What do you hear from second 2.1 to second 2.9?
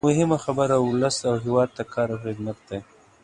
او خدمت دی.